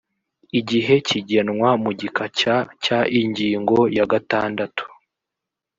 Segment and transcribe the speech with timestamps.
[0.59, 2.89] igihe kigenwa mu gika cya cy
[3.21, 4.83] ingingo ya gatandatu